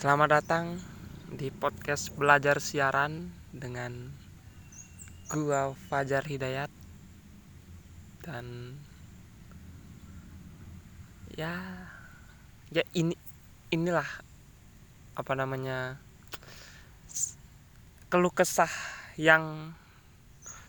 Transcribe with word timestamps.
Selamat 0.00 0.40
datang 0.40 0.80
di 1.28 1.52
podcast 1.52 2.08
belajar 2.16 2.56
siaran 2.56 3.28
dengan 3.52 4.08
gua 5.28 5.76
Fajar 5.76 6.24
Hidayat. 6.24 6.72
Dan 8.24 8.80
ya 11.36 11.52
ya 12.72 12.80
ini 12.96 13.12
inilah 13.68 14.08
apa 15.20 15.32
namanya 15.36 16.00
keluh 18.08 18.32
kesah 18.32 18.72
yang 19.20 19.76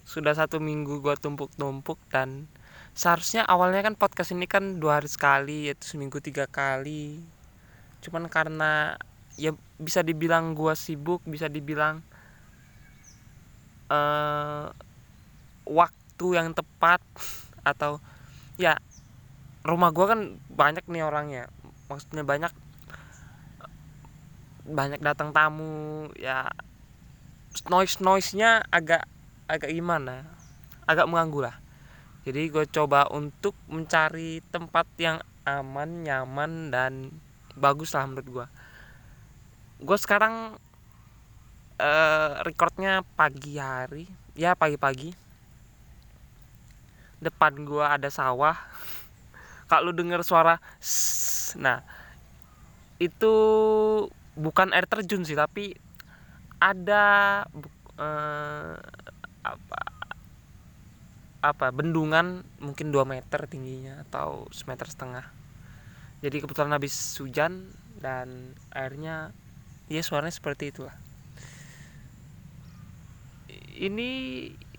sudah 0.04 0.36
satu 0.36 0.60
minggu 0.60 1.00
gua 1.00 1.16
tumpuk-tumpuk 1.16 2.04
dan 2.12 2.52
seharusnya 2.92 3.48
awalnya 3.48 3.80
kan 3.80 3.96
podcast 3.96 4.36
ini 4.36 4.44
kan 4.44 4.84
dua 4.84 5.00
hari 5.00 5.08
sekali 5.08 5.72
yaitu 5.72 5.96
seminggu 5.96 6.20
tiga 6.20 6.52
kali. 6.52 7.24
Cuman 8.04 8.28
karena 8.28 9.00
ya 9.42 9.58
bisa 9.82 10.06
dibilang 10.06 10.54
gua 10.54 10.78
sibuk 10.78 11.26
bisa 11.26 11.50
dibilang 11.50 12.06
uh, 13.90 14.70
waktu 15.66 16.28
yang 16.38 16.54
tepat 16.54 17.02
atau 17.74 17.98
ya 18.62 18.78
rumah 19.66 19.90
gua 19.90 20.14
kan 20.14 20.38
banyak 20.54 20.86
nih 20.86 21.02
orangnya. 21.02 21.50
Maksudnya 21.90 22.22
banyak 22.22 22.54
banyak 24.62 25.02
datang 25.02 25.34
tamu 25.34 26.06
ya 26.14 26.46
noise 27.68 27.98
noise 27.98 28.38
nya 28.38 28.62
agak 28.70 29.04
agak 29.50 29.74
gimana 29.74 30.30
agak 30.86 31.10
mengganggu 31.10 31.50
lah. 31.50 31.56
Jadi 32.22 32.54
gue 32.54 32.70
coba 32.70 33.10
untuk 33.10 33.58
mencari 33.66 34.46
tempat 34.54 34.86
yang 35.02 35.18
aman 35.42 36.06
nyaman 36.06 36.70
dan 36.70 37.10
bagus 37.58 37.98
lah 37.98 38.06
menurut 38.06 38.30
gue 38.30 38.46
gue 39.82 39.98
sekarang 39.98 40.56
uh, 41.82 42.32
recordnya 42.46 43.02
pagi 43.18 43.58
hari. 43.58 44.06
Ya 44.38 44.54
pagi-pagi. 44.54 45.12
Depan 47.18 47.66
gue 47.66 47.82
ada 47.82 48.08
sawah. 48.14 48.56
Kalau 49.72 49.92
denger 49.92 50.22
suara 50.22 50.62
nah 51.60 51.84
itu 53.02 53.34
bukan 54.40 54.72
air 54.72 54.88
terjun 54.88 55.28
sih 55.28 55.36
tapi 55.36 55.76
ada 56.62 57.44
uh, 57.98 58.78
apa 59.42 59.80
apa 61.42 61.68
bendungan 61.74 62.46
mungkin 62.62 62.94
2 62.94 63.02
meter 63.04 63.50
tingginya 63.50 64.06
atau 64.08 64.46
semeter 64.54 64.86
setengah. 64.86 65.26
Jadi 66.22 66.46
kebetulan 66.46 66.78
habis 66.78 66.94
hujan 67.18 67.74
dan 67.98 68.54
airnya 68.70 69.34
ya 69.92 70.02
suaranya 70.02 70.32
seperti 70.32 70.72
itulah. 70.72 70.96
Ini 73.76 74.10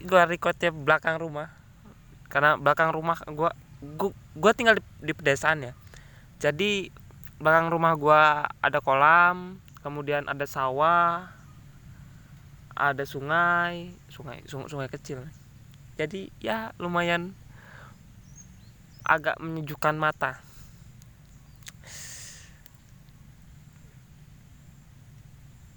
gua 0.09 0.25
recordnya 0.25 0.73
belakang 0.73 1.21
rumah. 1.21 1.53
Karena 2.33 2.57
belakang 2.57 2.97
rumah 2.97 3.21
gua 3.29 3.53
gua, 3.85 4.11
gua 4.33 4.53
tinggal 4.57 4.81
di, 4.81 4.83
di 5.05 5.13
pedesaan 5.13 5.69
ya. 5.69 5.73
Jadi 6.41 6.89
belakang 7.37 7.69
rumah 7.69 7.93
gua 7.99 8.49
ada 8.65 8.81
kolam 8.81 9.61
kemudian 9.83 10.31
ada 10.31 10.47
sawah 10.47 11.27
ada 12.73 13.05
sungai 13.05 13.93
sungai 14.09 14.41
sungai, 14.49 14.69
sungai 14.73 14.89
kecil. 14.89 15.29
Jadi 16.01 16.33
ya 16.41 16.73
lumayan 16.81 17.37
agak 19.05 19.37
menyejukkan 19.43 19.99
mata 19.99 20.41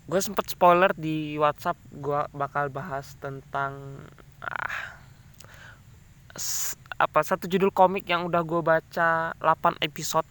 gue 0.05 0.21
sempet 0.21 0.45
spoiler 0.53 0.93
di 0.93 1.33
WhatsApp 1.41 1.81
gue 1.89 2.21
bakal 2.29 2.69
bahas 2.69 3.17
tentang 3.17 4.05
ah, 4.45 5.01
apa 6.95 7.19
satu 7.25 7.49
judul 7.49 7.73
komik 7.73 8.05
yang 8.05 8.23
udah 8.29 8.45
gue 8.45 8.61
baca 8.61 9.33
8 9.33 9.81
episode 9.81 10.27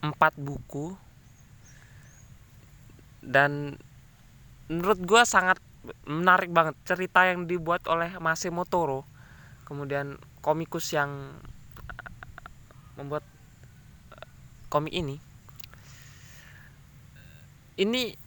4 0.00 0.14
buku. 0.38 0.94
Dan 3.24 3.80
menurut 4.68 5.00
gue 5.00 5.22
sangat 5.24 5.58
menarik 6.08 6.48
banget 6.52 6.76
cerita 6.86 7.28
yang 7.28 7.44
dibuat 7.44 7.84
oleh 7.88 8.16
Massimo 8.20 8.64
Toro 8.64 9.04
kemudian 9.64 10.20
komikus 10.44 10.92
yang 10.92 11.32
membuat 13.00 13.24
komik 14.68 14.92
ini. 14.92 15.16
Ini 17.74 18.23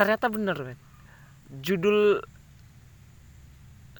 ternyata 0.00 0.32
bener 0.32 0.56
men. 0.56 0.80
Judul 1.60 2.24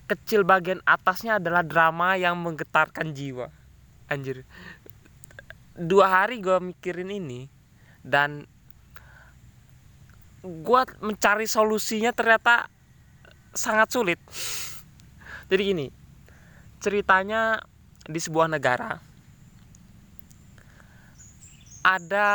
kecil 0.09 0.49
bagian 0.49 0.81
atasnya 0.89 1.37
adalah 1.37 1.61
drama 1.61 2.17
yang 2.17 2.41
menggetarkan 2.41 3.13
jiwa. 3.13 3.53
Anjir. 4.09 4.49
Dua 5.77 6.09
hari 6.09 6.41
gue 6.41 6.57
mikirin 6.57 7.13
ini 7.13 7.53
dan 8.01 8.49
gue 10.41 10.83
mencari 11.05 11.45
solusinya 11.45 12.17
ternyata 12.17 12.73
sangat 13.53 13.93
sulit. 13.93 14.17
Jadi 15.53 15.63
gini 15.69 15.87
ceritanya 16.81 17.61
di 18.09 18.17
sebuah 18.17 18.49
negara. 18.49 18.97
Ada 21.85 22.29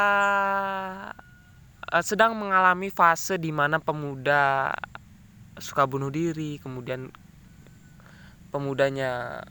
sedang 2.01 2.33
mengalami 2.33 2.89
fase 2.89 3.37
di 3.37 3.53
mana 3.53 3.77
pemuda 3.77 4.73
suka 5.61 5.85
bunuh 5.85 6.09
diri, 6.09 6.57
kemudian 6.59 7.13
pemudanya 8.49 9.43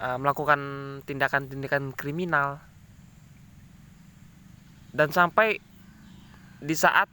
uh, 0.00 0.16
melakukan 0.16 0.60
tindakan-tindakan 1.04 1.92
kriminal. 1.92 2.58
Dan 4.90 5.14
sampai 5.14 5.60
di 6.58 6.74
saat 6.74 7.06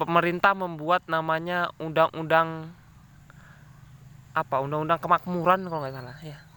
pemerintah 0.00 0.56
membuat 0.56 1.04
namanya 1.10 1.68
undang-undang 1.76 2.72
apa? 4.32 4.56
Undang-undang 4.64 5.02
kemakmuran 5.02 5.68
kalau 5.68 5.84
nggak 5.84 5.92
salah 5.92 6.18
ya 6.24 6.51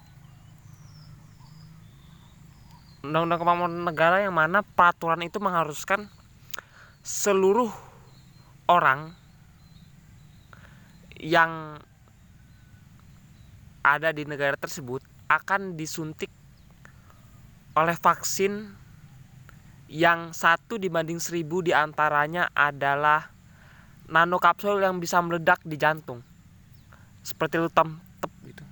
undang-undang 3.10 3.40
kemakmuran 3.42 3.86
negara 3.86 4.18
yang 4.24 4.34
mana 4.34 4.66
peraturan 4.66 5.22
itu 5.22 5.38
mengharuskan 5.38 6.10
seluruh 7.06 7.70
orang 8.66 9.14
yang 11.22 11.78
ada 13.86 14.10
di 14.10 14.26
negara 14.26 14.58
tersebut 14.58 15.06
akan 15.30 15.78
disuntik 15.78 16.34
oleh 17.78 17.94
vaksin 17.94 18.74
yang 19.86 20.34
satu 20.34 20.82
dibanding 20.82 21.22
seribu 21.22 21.62
di 21.62 21.70
antaranya 21.70 22.50
adalah 22.58 23.30
nano 24.10 24.42
kapsul 24.42 24.82
yang 24.82 24.98
bisa 24.98 25.22
meledak 25.22 25.62
di 25.62 25.78
jantung. 25.78 26.26
Seperti 27.22 27.62
lutam 27.62 28.02
tep 28.22 28.34
gitu. 28.46 28.66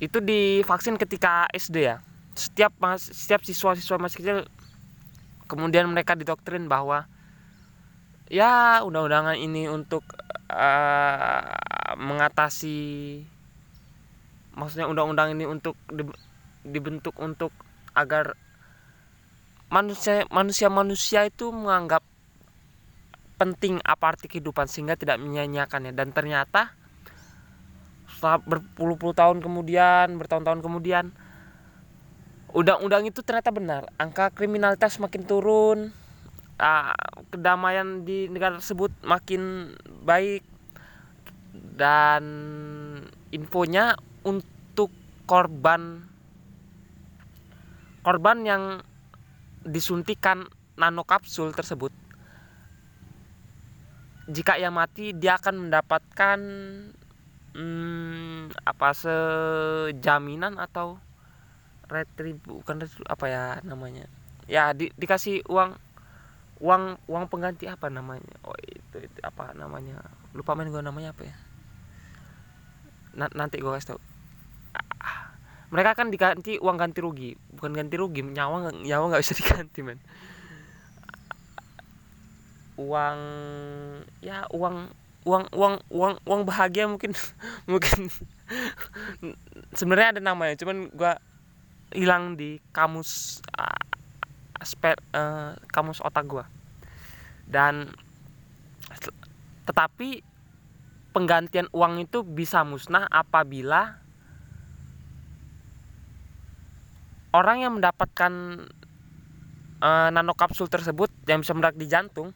Itu 0.00 0.18
divaksin 0.24 0.96
ketika 0.96 1.44
SD 1.52 1.76
ya 1.84 2.00
setiap 2.32 2.72
setiap 2.96 3.44
siswa-siswa 3.44 3.96
masih 4.00 4.18
kecil 4.24 4.38
kemudian 5.48 5.84
mereka 5.88 6.16
didoktrin 6.16 6.64
bahwa 6.64 7.04
ya 8.32 8.80
undang-undangan 8.80 9.36
ini 9.36 9.68
untuk 9.68 10.00
uh, 10.48 11.44
mengatasi 12.00 13.20
maksudnya 14.56 14.88
undang-undang 14.88 15.36
ini 15.36 15.44
untuk 15.44 15.76
di, 15.92 16.08
dibentuk 16.64 17.16
untuk 17.20 17.52
agar 17.92 18.32
manusia 19.68 20.24
manusia 20.32 20.68
manusia 20.72 21.28
itu 21.28 21.52
menganggap 21.52 22.00
penting 23.36 23.80
apa 23.84 24.16
arti 24.16 24.28
kehidupan 24.28 24.68
sehingga 24.68 24.96
tidak 24.96 25.20
menyanyiakannya 25.20 25.92
dan 25.92 26.12
ternyata 26.16 26.72
setelah 28.06 28.38
berpuluh-puluh 28.38 29.18
tahun 29.18 29.42
kemudian 29.42 30.14
bertahun-tahun 30.14 30.62
kemudian 30.62 31.10
undang-undang 32.52 33.08
itu 33.08 33.24
ternyata 33.24 33.50
benar. 33.52 33.88
Angka 33.96 34.32
kriminalitas 34.32 35.00
makin 35.00 35.24
turun 35.24 35.78
uh, 36.60 36.94
kedamaian 37.32 38.04
di 38.04 38.28
negara 38.28 38.60
tersebut 38.60 38.92
makin 39.04 39.74
baik. 40.04 40.44
Dan 41.52 42.24
infonya 43.32 43.96
untuk 44.24 44.92
korban 45.24 46.04
korban 48.02 48.38
yang 48.44 48.62
disuntikan 49.62 50.48
nanokapsul 50.76 51.54
tersebut. 51.54 51.92
Jika 54.28 54.56
ia 54.58 54.70
mati 54.70 55.12
dia 55.12 55.36
akan 55.38 55.68
mendapatkan 55.68 56.38
hmm, 57.54 58.54
apa 58.64 58.88
sejaminan 58.94 60.56
atau 60.56 60.98
retribu 61.92 62.64
bukan 62.64 62.82
retribu, 62.82 63.06
apa 63.06 63.24
ya 63.28 63.42
namanya? 63.62 64.08
Ya 64.48 64.72
di, 64.72 64.90
dikasih 64.98 65.44
uang 65.46 65.76
uang 66.62 66.96
uang 67.10 67.24
pengganti 67.26 67.66
apa 67.66 67.90
namanya? 67.90 68.32
Oh 68.46 68.54
itu, 68.62 68.96
itu 69.02 69.18
apa 69.20 69.50
namanya? 69.52 69.98
Lupa 70.32 70.54
main 70.54 70.70
gue 70.70 70.82
namanya 70.82 71.10
apa 71.12 71.26
ya? 71.26 71.34
Nanti 73.18 73.58
gue 73.60 73.68
kasih 73.68 73.94
tau. 73.94 74.00
Mereka 75.72 75.96
kan 75.96 76.12
diganti 76.12 76.60
uang 76.60 76.76
ganti 76.76 77.00
rugi. 77.02 77.32
Bukan 77.56 77.72
ganti 77.72 77.96
rugi 77.96 78.20
nyawa 78.22 78.70
nyawa 78.70 79.04
nggak 79.08 79.22
bisa 79.24 79.34
diganti 79.40 79.80
men. 79.82 79.98
Uang 82.78 83.18
ya 84.22 84.46
uang 84.54 84.92
uang 85.22 85.44
uang 85.54 85.74
uang 85.90 86.14
uang 86.28 86.40
bahagia 86.46 86.86
mungkin 86.86 87.16
mungkin. 87.70 88.06
Sebenarnya 89.74 90.18
ada 90.18 90.20
namanya 90.22 90.54
cuman 90.60 90.92
gue 90.92 91.12
hilang 91.92 92.34
di 92.34 92.58
kamus 92.72 93.40
uh, 93.56 93.80
uh, 95.14 95.52
kamus 95.68 96.00
otak 96.00 96.24
gue 96.26 96.44
dan 97.48 97.92
tetapi 99.62 100.24
penggantian 101.12 101.68
uang 101.70 102.02
itu 102.02 102.24
bisa 102.24 102.64
musnah 102.64 103.06
apabila 103.12 104.02
orang 107.32 107.64
yang 107.64 107.72
mendapatkan 107.80 108.32
uh, 109.80 110.08
nanokapsul 110.12 110.68
tersebut 110.68 111.08
yang 111.26 111.40
bisa 111.40 111.56
meledak 111.56 111.76
di 111.76 111.86
jantung 111.88 112.30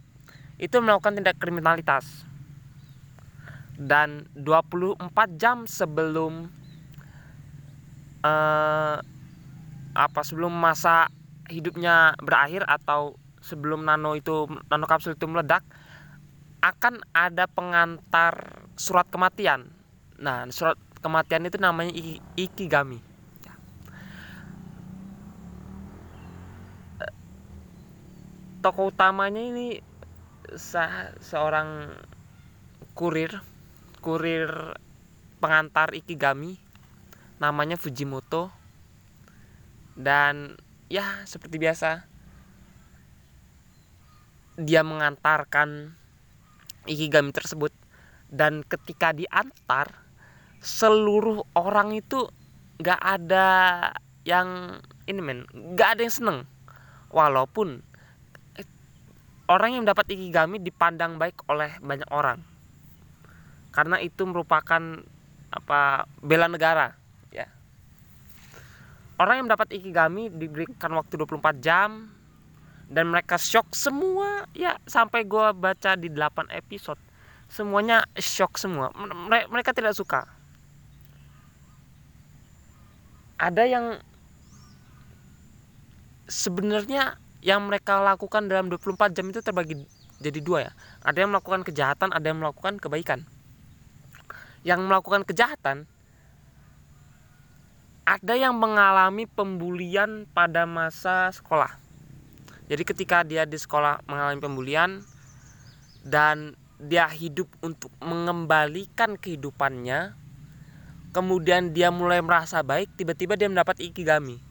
itu 0.57 0.77
melakukan 0.81 1.21
tindak 1.21 1.37
kriminalitas. 1.37 2.25
Dan 3.77 4.25
24 4.33 5.05
jam 5.37 5.69
sebelum 5.69 6.49
uh, 8.25 8.97
apa 9.97 10.21
sebelum 10.21 10.53
masa 10.53 11.09
hidupnya 11.49 12.13
berakhir 12.21 12.69
atau 12.69 13.17
sebelum 13.41 13.89
nano 13.89 14.13
itu 14.13 14.45
nano 14.69 14.85
kapsul 14.85 15.17
itu 15.17 15.25
meledak 15.25 15.65
akan 16.61 17.01
ada 17.15 17.47
pengantar 17.47 18.67
surat 18.75 19.07
kematian. 19.09 19.71
Nah, 20.19 20.49
surat 20.51 20.75
kematian 20.99 21.47
itu 21.47 21.57
namanya 21.63 21.95
ikigami. 22.35 22.99
Ya. 23.47 23.55
Tokoh 28.67 28.91
utamanya 28.91 29.39
ini 29.39 29.79
se 30.59 30.83
seorang 31.23 31.95
kurir, 32.99 33.39
kurir 34.03 34.75
pengantar 35.39 35.95
ikigami, 35.95 36.59
namanya 37.39 37.79
Fujimoto. 37.79 38.51
Dan 39.97 40.61
ya 40.93 41.25
seperti 41.25 41.57
biasa, 41.57 42.05
dia 44.61 44.85
mengantarkan 44.85 45.97
ikigami 46.85 47.33
tersebut. 47.33 47.73
Dan 48.29 48.61
ketika 48.61 49.17
diantar 49.17 50.05
seluruh 50.61 51.49
orang 51.57 51.97
itu 51.97 52.29
nggak 52.77 53.01
ada 53.01 53.49
yang 54.29 54.81
ini 55.09 55.21
men 55.25 55.49
nggak 55.49 55.97
ada 55.97 56.01
yang 56.05 56.15
seneng. 56.15 56.39
Walaupun 57.09 57.81
orang 59.49 59.81
yang 59.81 59.85
dapat 59.89 60.13
ikigami 60.13 60.61
dipandang 60.61 61.17
baik 61.17 61.41
oleh 61.49 61.73
banyak 61.81 62.11
orang. 62.13 62.45
Karena 63.73 63.97
itu 64.03 64.29
merupakan 64.29 64.83
apa 65.47 66.05
bela 66.21 66.51
negara 66.51 67.06
orang 69.17 69.35
yang 69.41 69.47
mendapat 69.49 69.73
ikigami 69.73 70.33
diberikan 70.33 70.93
waktu 70.97 71.17
24 71.21 71.65
jam. 71.65 72.13
Dan 72.87 73.11
mereka 73.11 73.35
shock 73.35 73.75
semua. 73.75 74.47
Ya 74.55 74.79
sampai 74.87 75.27
gue 75.27 75.47
baca 75.59 75.99
di 75.99 76.07
8 76.07 76.55
episode. 76.55 77.01
Semuanya 77.51 78.07
shock 78.15 78.59
semua. 78.59 78.95
Mereka 79.51 79.75
tidak 79.75 79.99
suka. 79.99 80.31
Ada 83.37 83.67
yang 83.67 83.87
sebenarnya 86.31 87.19
yang 87.43 87.67
mereka 87.67 88.03
lakukan 88.03 88.51
dalam 88.51 88.71
24 88.71 89.15
jam 89.15 89.27
itu 89.31 89.39
terbagi 89.43 89.87
jadi 90.19 90.41
dua 90.41 90.71
ya. 90.71 90.73
Ada 91.05 91.27
yang 91.27 91.31
melakukan 91.37 91.63
kejahatan 91.63 92.09
ada 92.15 92.27
yang 92.27 92.41
melakukan 92.41 92.81
kebaikan. 92.81 93.29
Yang 94.65 94.81
melakukan 94.89 95.23
kejahatan 95.29 95.85
ada 98.07 98.39
yang 98.39 98.55
mengalami 98.55 99.27
pembulian 99.27 100.31
pada 100.31 100.63
masa 100.65 101.29
sekolah 101.35 101.87
jadi 102.67 102.83
ketika 102.83 103.23
dia 103.23 103.47
di 103.47 103.55
sekolah 103.55 104.03
mengalami 104.11 104.43
pembulian 104.43 104.91
dan 106.03 106.59
dia 106.83 107.07
hidup 107.07 107.47
untuk 107.63 107.89
mengembalikan 108.03 109.15
kehidupannya, 109.15 110.13
kemudian 111.15 111.71
dia 111.71 111.95
mulai 111.95 112.19
merasa 112.21 112.61
baik, 112.67 112.91
tiba-tiba 112.99 113.39
dia 113.39 113.47
mendapat 113.47 113.79
ikigami. 113.79 114.43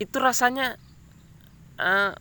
Itu 0.00 0.16
rasanya 0.16 0.80
uh, 1.76 2.16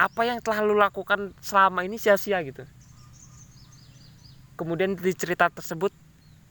apa 0.00 0.22
yang 0.24 0.40
telah 0.40 0.64
lu 0.64 0.80
lakukan 0.80 1.36
selama 1.44 1.84
ini 1.84 2.00
sia-sia 2.00 2.40
gitu. 2.40 2.64
Kemudian 4.58 4.98
di 4.98 5.14
cerita 5.14 5.46
tersebut 5.46 5.94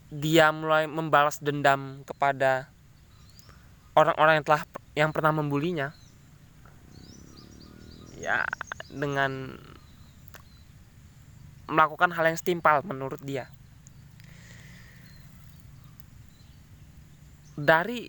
dia 0.07 0.47
mulai 0.55 0.87
membalas 0.87 1.43
dendam 1.43 2.07
kepada 2.07 2.71
orang-orang 3.99 4.39
yang 4.39 4.45
telah 4.47 4.63
yang 4.95 5.11
pernah 5.11 5.35
membulinya. 5.35 5.91
Ya 8.15 8.47
dengan 8.87 9.59
melakukan 11.67 12.15
hal 12.15 12.31
yang 12.31 12.39
setimpal 12.39 12.79
menurut 12.87 13.19
dia. 13.19 13.51
Dari 17.59 18.07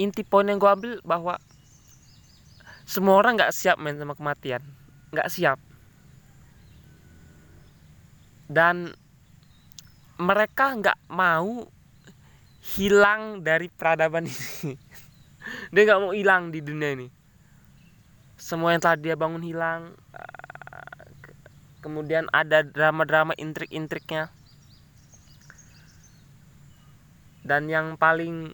inti 0.00 0.24
poin 0.24 0.48
yang 0.48 0.56
gue 0.56 0.72
ambil 0.72 0.92
bahwa 1.04 1.36
semua 2.88 3.20
orang 3.20 3.36
nggak 3.36 3.52
siap 3.52 3.76
main 3.76 4.00
sama 4.00 4.16
kematian. 4.16 4.64
Nggak 5.12 5.28
siap 5.28 5.60
dan 8.46 8.94
mereka 10.16 10.72
nggak 10.74 10.98
mau 11.12 11.68
hilang 12.76 13.44
dari 13.44 13.70
peradaban 13.70 14.26
ini. 14.26 14.74
Dia 15.72 15.82
nggak 15.86 16.00
mau 16.02 16.12
hilang 16.14 16.50
di 16.50 16.58
dunia 16.58 16.94
ini. 16.98 17.08
Semua 18.34 18.74
yang 18.74 18.82
telah 18.82 18.98
dia 19.00 19.14
bangun 19.16 19.42
hilang 19.42 19.96
kemudian 21.86 22.26
ada 22.34 22.66
drama-drama 22.66 23.30
intrik-intriknya. 23.38 24.34
Dan 27.46 27.70
yang 27.70 27.94
paling 27.94 28.50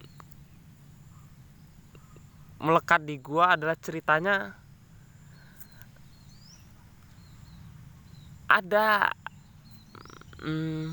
melekat 2.60 3.08
di 3.08 3.16
gua 3.16 3.56
adalah 3.56 3.72
ceritanya 3.80 4.52
ada 8.52 9.16
hmm, 10.42 10.86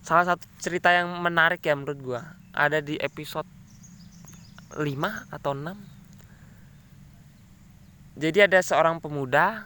salah 0.00 0.24
satu 0.34 0.44
cerita 0.58 0.90
yang 0.90 1.12
menarik 1.20 1.60
ya 1.62 1.76
menurut 1.76 2.00
gua. 2.00 2.22
Ada 2.52 2.84
di 2.84 3.00
episode 3.00 3.48
5 4.76 4.80
atau 5.32 5.52
6 5.56 5.92
jadi 8.12 8.44
ada 8.44 8.60
seorang 8.60 9.00
pemuda 9.00 9.64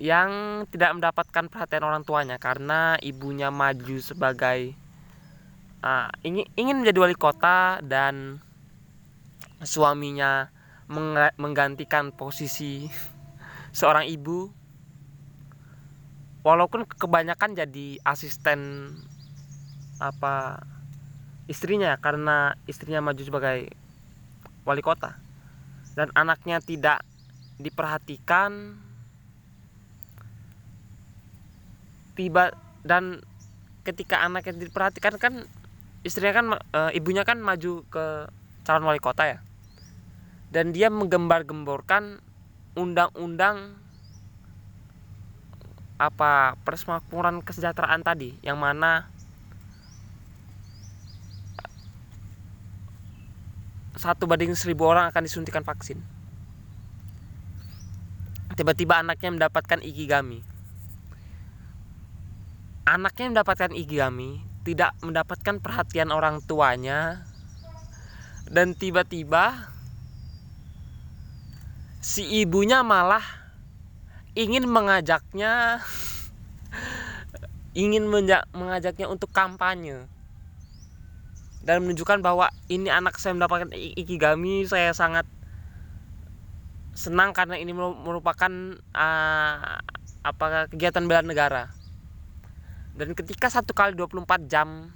yang 0.00 0.64
tidak 0.72 0.96
mendapatkan 0.96 1.44
perhatian 1.52 1.84
orang 1.84 2.02
tuanya 2.08 2.40
karena 2.40 2.96
ibunya 3.04 3.52
maju 3.52 4.00
sebagai 4.00 4.72
uh, 5.84 6.08
ingin 6.24 6.48
ingin 6.56 6.80
menjadi 6.80 6.98
wali 7.04 7.16
kota 7.20 7.84
dan 7.84 8.40
suaminya 9.60 10.48
menggantikan 11.36 12.16
posisi 12.16 12.88
seorang 13.78 14.08
ibu 14.08 14.48
walaupun 16.40 16.88
kebanyakan 16.88 17.52
jadi 17.52 18.00
asisten 18.04 18.92
apa 20.00 20.64
istrinya 21.50 21.98
karena 22.00 22.56
istrinya 22.64 23.04
maju 23.04 23.20
sebagai 23.20 23.68
wali 24.64 24.80
kota. 24.80 25.18
Dan 25.98 26.08
anaknya 26.16 26.62
tidak 26.62 27.02
diperhatikan 27.60 28.78
tiba 32.16 32.54
dan 32.86 33.20
ketika 33.84 34.24
anaknya 34.24 34.64
diperhatikan 34.64 35.20
kan 35.20 35.44
istrinya 36.06 36.32
kan 36.32 36.46
e, 36.56 36.80
ibunya 36.96 37.26
kan 37.26 37.42
maju 37.42 37.84
ke 37.90 38.04
calon 38.64 38.86
wali 38.88 39.02
kota 39.02 39.28
ya. 39.28 39.38
Dan 40.50 40.72
dia 40.72 40.88
menggembar-gemborkan 40.88 42.18
undang-undang 42.74 43.76
apa 46.00 46.56
persemakmuran 46.64 47.44
kesejahteraan 47.44 48.00
tadi 48.00 48.32
yang 48.40 48.56
mana 48.56 49.04
satu 54.00 54.24
banding 54.24 54.56
seribu 54.56 54.88
orang 54.88 55.12
akan 55.12 55.28
disuntikan 55.28 55.60
vaksin. 55.60 56.00
Tiba-tiba 58.56 59.04
anaknya 59.04 59.28
mendapatkan 59.28 59.84
ikigami. 59.84 60.40
Anaknya 62.88 63.36
mendapatkan 63.36 63.76
ikigami 63.76 64.40
tidak 64.64 64.96
mendapatkan 65.04 65.60
perhatian 65.60 66.08
orang 66.12 66.40
tuanya 66.44 67.28
dan 68.48 68.72
tiba-tiba 68.72 69.68
si 72.00 72.24
ibunya 72.40 72.80
malah 72.80 73.39
ingin 74.40 74.64
mengajaknya 74.64 75.84
ingin 77.76 78.08
mengajaknya 78.56 79.06
untuk 79.06 79.28
kampanye. 79.30 80.08
Dan 81.60 81.84
menunjukkan 81.84 82.24
bahwa 82.24 82.48
ini 82.72 82.88
anak 82.88 83.20
saya 83.20 83.36
mendapatkan 83.36 83.68
ikigami 83.76 84.64
saya 84.64 84.96
sangat 84.96 85.28
senang 86.96 87.36
karena 87.36 87.60
ini 87.60 87.76
merupakan 87.76 88.48
uh, 88.96 89.76
apa 90.24 90.72
kegiatan 90.72 91.04
bela 91.04 91.20
negara. 91.20 91.68
Dan 92.96 93.12
ketika 93.12 93.52
satu 93.52 93.76
kali 93.76 93.92
24 93.92 94.48
jam 94.48 94.88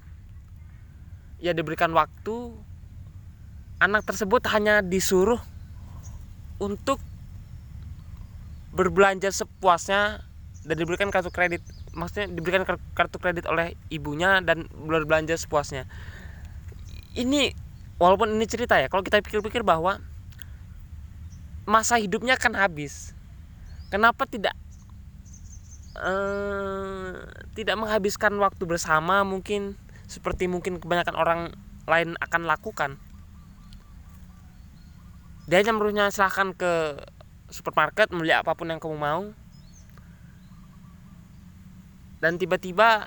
ya 1.37 1.53
diberikan 1.53 1.93
waktu 1.93 2.57
anak 3.77 4.09
tersebut 4.09 4.41
hanya 4.49 4.81
disuruh 4.81 5.39
untuk 6.57 6.97
berbelanja 8.75 9.31
sepuasnya 9.31 10.27
dan 10.67 10.77
diberikan 10.77 11.09
kartu 11.15 11.31
kredit. 11.31 11.63
Maksudnya 11.95 12.27
diberikan 12.27 12.67
kartu 12.67 13.17
kredit 13.23 13.47
oleh 13.47 13.79
ibunya 13.89 14.43
dan 14.43 14.67
berbelanja 14.75 15.39
sepuasnya. 15.39 15.87
Ini 17.15 17.55
walaupun 18.03 18.35
ini 18.35 18.45
cerita 18.51 18.75
ya 18.83 18.91
kalau 18.91 19.07
kita 19.07 19.23
pikir-pikir 19.23 19.63
bahwa 19.63 20.03
masa 21.65 22.03
hidupnya 22.03 22.35
akan 22.35 22.59
habis. 22.59 23.15
Kenapa 23.95 24.27
tidak 24.27 24.59
eh, 25.95 27.15
tidak 27.55 27.77
menghabiskan 27.79 28.35
waktu 28.43 28.67
bersama 28.67 29.23
mungkin 29.23 29.79
seperti 30.11 30.51
mungkin 30.51 30.83
kebanyakan 30.83 31.15
orang 31.15 31.41
lain 31.87 32.19
akan 32.19 32.43
lakukan? 32.51 32.99
Dia 35.47 35.61
hanya 35.61 35.77
meruhnya 35.77 36.09
silahkan 36.11 36.57
ke 36.57 36.99
supermarket 37.55 38.11
membeli 38.11 38.35
apa 38.35 38.59
pun 38.59 38.67
yang 38.67 38.83
kamu 38.83 38.99
mau. 38.99 39.31
Dan 42.19 42.35
tiba-tiba 42.35 43.07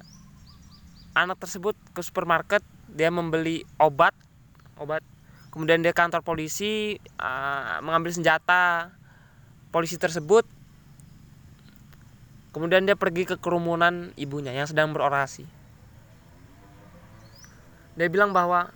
anak 1.12 1.42
tersebut 1.44 1.76
ke 1.92 2.00
supermarket 2.00 2.64
dia 2.88 3.12
membeli 3.12 3.68
obat 3.76 4.16
obat. 4.80 5.04
Kemudian 5.52 5.84
dia 5.84 5.92
kantor 5.92 6.24
polisi 6.24 6.96
uh, 7.20 7.82
mengambil 7.84 8.16
senjata 8.16 8.94
polisi 9.74 10.00
tersebut. 10.00 10.48
Kemudian 12.56 12.88
dia 12.88 12.96
pergi 12.96 13.28
ke 13.28 13.36
kerumunan 13.36 14.16
ibunya 14.16 14.56
yang 14.56 14.70
sedang 14.70 14.96
berorasi. 14.96 15.44
Dia 17.98 18.08
bilang 18.08 18.32
bahwa 18.32 18.70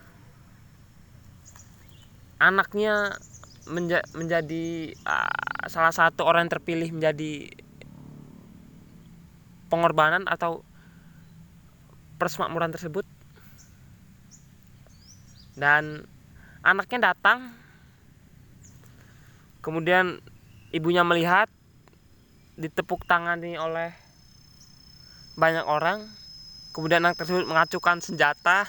anaknya 2.41 3.21
menja 3.69 4.01
menjadi 4.17 4.95
uh, 5.05 5.69
salah 5.69 5.93
satu 5.93 6.25
orang 6.25 6.47
yang 6.47 6.53
terpilih 6.57 6.89
menjadi 6.89 7.51
pengorbanan 9.69 10.25
atau 10.25 10.65
persemakmuran 12.19 12.73
tersebut. 12.73 13.07
Dan 15.55 16.05
anaknya 16.65 17.13
datang. 17.13 17.53
Kemudian 19.61 20.17
ibunya 20.73 21.05
melihat 21.05 21.45
ditepuk 22.57 23.05
tangani 23.05 23.55
oleh 23.55 23.93
banyak 25.37 25.65
orang. 25.65 26.09
Kemudian 26.73 27.05
anak 27.05 27.21
tersebut 27.21 27.45
mengacukan 27.45 28.01
senjata. 28.01 28.65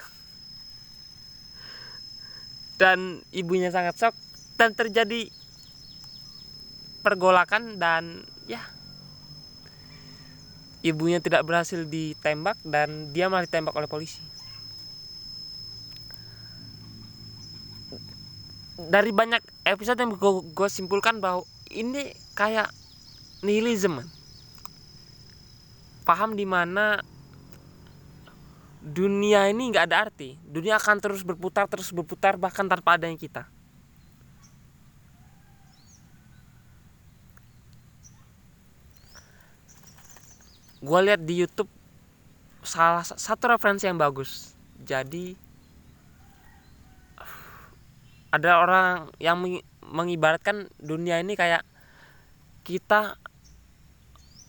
Dan 2.77 3.23
ibunya 3.31 3.71
sangat 3.71 3.95
shock 3.95 4.17
dan 4.62 4.78
terjadi 4.78 5.26
pergolakan 7.02 7.83
dan 7.83 8.23
ya 8.47 8.62
ibunya 10.87 11.19
tidak 11.19 11.42
berhasil 11.42 11.83
ditembak 11.83 12.54
dan 12.62 13.11
dia 13.11 13.26
malah 13.26 13.42
ditembak 13.42 13.75
oleh 13.75 13.90
polisi. 13.90 14.23
Dari 18.83 19.11
banyak 19.11 19.42
episode 19.66 19.99
yang 19.99 20.14
gue, 20.14 20.69
simpulkan 20.71 21.19
bahwa 21.19 21.42
ini 21.75 22.14
kayak 22.38 22.71
nihilisme. 23.42 24.07
Paham 26.07 26.38
di 26.38 26.47
mana 26.47 27.02
dunia 28.83 29.47
ini 29.50 29.71
nggak 29.71 29.87
ada 29.90 30.07
arti. 30.11 30.38
Dunia 30.47 30.78
akan 30.78 30.99
terus 30.99 31.26
berputar 31.26 31.66
terus 31.66 31.95
berputar 31.95 32.38
bahkan 32.38 32.66
tanpa 32.66 32.99
adanya 32.99 33.19
kita 33.19 33.47
gue 40.83 40.99
lihat 41.07 41.23
di 41.23 41.47
YouTube 41.47 41.71
salah 42.67 43.07
satu 43.07 43.55
referensi 43.55 43.87
yang 43.87 44.03
bagus. 44.03 44.59
Jadi 44.83 45.39
ada 48.37 48.59
orang 48.59 49.15
yang 49.23 49.39
mengibaratkan 49.87 50.67
dunia 50.83 51.23
ini 51.23 51.39
kayak 51.39 51.62
kita 52.67 53.15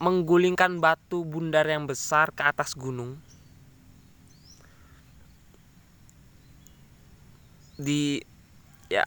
menggulingkan 0.02 0.82
batu 0.82 1.22
bundar 1.22 1.66
yang 1.70 1.86
besar 1.86 2.34
ke 2.34 2.42
atas 2.42 2.74
gunung. 2.74 3.22
Di 7.78 8.22
ya 8.90 9.06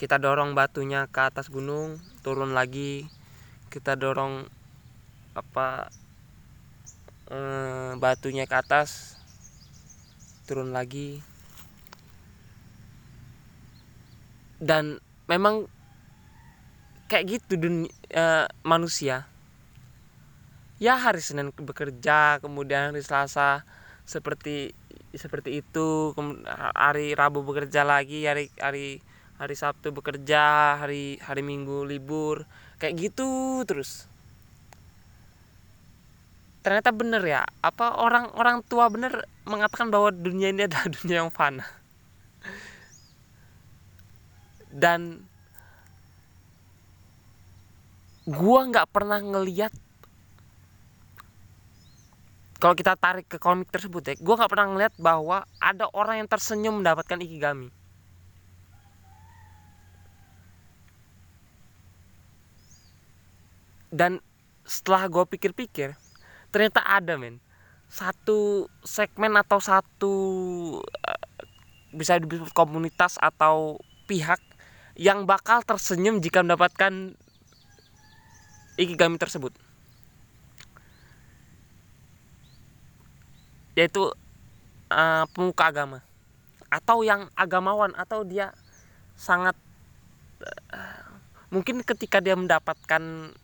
kita 0.00 0.16
dorong 0.16 0.56
batunya 0.56 1.08
ke 1.08 1.20
atas 1.20 1.52
gunung 1.52 2.00
turun 2.24 2.56
lagi 2.56 3.04
kita 3.70 3.94
dorong 3.94 4.50
apa 5.38 5.86
eh, 7.30 7.94
batunya 7.94 8.44
ke 8.50 8.58
atas 8.58 9.14
turun 10.50 10.74
lagi. 10.74 11.22
Dan 14.60 14.98
memang 15.30 15.70
kayak 17.06 17.38
gitu 17.38 17.54
dunia, 17.56 17.88
eh, 18.10 18.50
manusia. 18.66 19.30
Ya 20.82 20.98
hari 20.98 21.22
Senin 21.22 21.54
bekerja 21.54 22.42
kemudian 22.42 22.90
hari 22.90 23.04
Selasa 23.06 23.62
seperti 24.02 24.74
seperti 25.14 25.60
itu 25.60 26.14
hari 26.74 27.12
Rabu 27.18 27.42
bekerja 27.42 27.82
lagi 27.82 28.24
hari 28.24 28.48
hari 28.56 29.04
hari 29.36 29.54
Sabtu 29.58 29.92
bekerja 29.92 30.76
hari 30.80 31.20
hari 31.20 31.42
Minggu 31.44 31.84
libur 31.84 32.48
kayak 32.80 32.96
gitu 32.96 33.60
terus. 33.68 34.08
Ternyata 36.64 36.90
bener 36.96 37.22
ya 37.24 37.44
apa 37.60 38.00
orang 38.00 38.32
orang 38.36 38.64
tua 38.64 38.88
bener 38.88 39.24
mengatakan 39.44 39.92
bahwa 39.92 40.08
dunia 40.08 40.48
ini 40.48 40.64
adalah 40.64 40.88
dunia 40.96 41.16
yang 41.24 41.32
fana. 41.32 41.68
Dan 44.72 45.28
gua 48.24 48.60
nggak 48.64 48.88
pernah 48.88 49.20
ngeliat 49.20 49.72
kalau 52.60 52.76
kita 52.76 52.92
tarik 52.94 53.26
ke 53.26 53.40
komik 53.40 53.72
tersebut 53.72 54.04
ya 54.04 54.14
gua 54.20 54.38
nggak 54.38 54.52
pernah 54.52 54.68
ngeliat 54.70 54.94
bahwa 55.00 55.42
ada 55.58 55.88
orang 55.90 56.22
yang 56.22 56.28
tersenyum 56.30 56.78
mendapatkan 56.78 57.18
ikigami 57.18 57.72
dan 63.90 64.22
setelah 64.62 65.10
gue 65.10 65.24
pikir-pikir 65.26 65.98
ternyata 66.54 66.82
ada 66.82 67.18
men. 67.18 67.42
Satu 67.90 68.70
segmen 68.86 69.34
atau 69.34 69.58
satu 69.58 70.14
uh, 70.82 71.26
bisa 71.90 72.22
disebut 72.22 72.54
komunitas 72.54 73.18
atau 73.18 73.82
pihak 74.06 74.38
yang 74.94 75.26
bakal 75.26 75.62
tersenyum 75.66 76.22
jika 76.22 76.46
mendapatkan 76.46 77.18
ikigami 78.78 79.18
tersebut. 79.18 79.50
Yaitu 83.74 84.14
uh, 84.94 85.24
pemuka 85.34 85.70
agama. 85.70 85.98
Atau 86.70 87.02
yang 87.02 87.26
agamawan 87.34 87.90
atau 87.98 88.22
dia 88.22 88.54
sangat 89.18 89.58
uh, 90.70 91.06
mungkin 91.50 91.82
ketika 91.82 92.22
dia 92.22 92.38
mendapatkan 92.38 93.34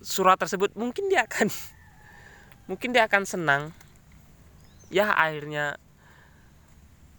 surat 0.00 0.36
tersebut 0.40 0.72
mungkin 0.76 1.08
dia 1.12 1.24
akan 1.28 1.48
mungkin 2.70 2.90
dia 2.92 3.06
akan 3.06 3.22
senang. 3.24 3.62
Ya 4.90 5.14
akhirnya. 5.14 5.78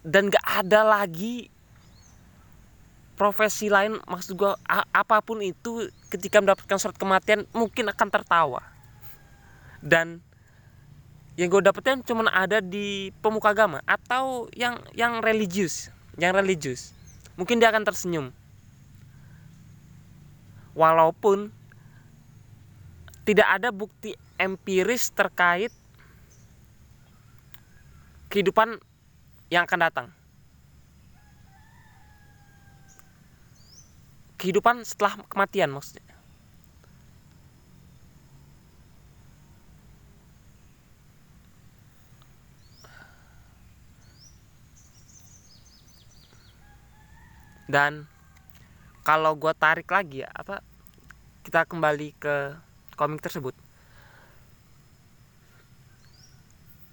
Dan 0.02 0.34
gak 0.34 0.42
ada 0.42 0.82
lagi 0.82 1.46
profesi 3.14 3.70
lain 3.70 4.02
maksud 4.10 4.34
gue 4.34 4.52
apa 4.66 5.22
pun 5.22 5.38
itu 5.38 5.86
ketika 6.10 6.42
mendapatkan 6.42 6.74
surat 6.74 6.98
kematian 6.98 7.46
mungkin 7.54 7.86
akan 7.88 8.08
tertawa. 8.10 8.60
Dan 9.78 10.20
yang 11.38 11.48
gue 11.48 11.62
dapetin 11.64 12.04
cuma 12.04 12.28
ada 12.28 12.60
di 12.60 13.14
pemuka 13.24 13.56
agama 13.56 13.80
atau 13.88 14.52
yang 14.52 14.76
yang 14.92 15.24
religius 15.24 15.88
yang 16.20 16.36
religius. 16.36 16.92
Mungkin 17.40 17.56
dia 17.56 17.72
akan 17.72 17.88
tersenyum. 17.88 18.26
Walaupun 20.76 21.52
tidak 23.22 23.46
ada 23.46 23.70
bukti 23.70 24.18
empiris 24.34 25.14
terkait 25.14 25.70
kehidupan 28.26 28.80
yang 29.52 29.68
akan 29.68 29.80
datang. 29.84 30.08
Kehidupan 34.40 34.82
setelah 34.82 35.22
kematian 35.30 35.70
maksudnya. 35.70 36.10
Dan 47.70 48.04
kalau 49.06 49.32
gue 49.38 49.52
tarik 49.56 49.88
lagi 49.88 50.26
ya 50.26 50.30
apa 50.34 50.60
kita 51.46 51.64
kembali 51.64 52.12
ke 52.20 52.36
komik 53.02 53.18
tersebut. 53.18 53.58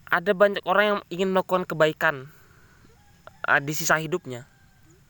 Ada 0.10 0.34
banyak 0.34 0.66
orang 0.66 0.86
yang 0.86 1.02
ingin 1.14 1.30
melakukan 1.30 1.70
kebaikan 1.70 2.34
uh, 3.46 3.62
di 3.62 3.78
sisa 3.78 4.02
hidupnya 4.02 4.50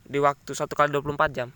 di 0.04 0.20
waktu 0.20 0.52
satu 0.52 0.76
kali 0.76 0.92
24 0.92 1.32
jam. 1.32 1.56